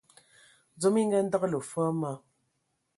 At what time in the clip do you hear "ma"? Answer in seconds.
1.99-2.11